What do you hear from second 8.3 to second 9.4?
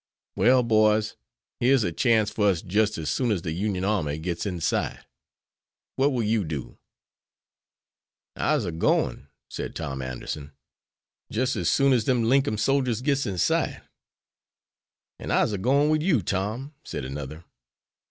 "I'se a goin,"